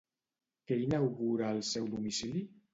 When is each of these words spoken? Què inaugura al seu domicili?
Què 0.71 0.77
inaugura 0.85 1.53
al 1.53 1.63
seu 1.75 1.93
domicili? 1.95 2.47